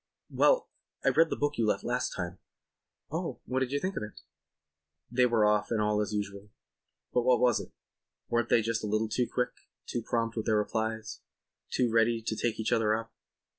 [0.31, 0.67] "Well,
[1.05, 2.39] I read the book you left last time."
[3.11, 4.21] "Oh, what do you think of it?"
[5.11, 6.49] They were off and all was as usual.
[7.13, 7.71] But was it?
[8.27, 9.51] Weren't they just a little too quick,
[9.85, 11.21] too prompt with their replies,
[11.69, 13.13] too ready to take each other up?